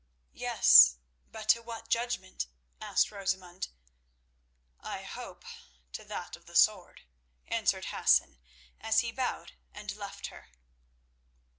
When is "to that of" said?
5.93-6.47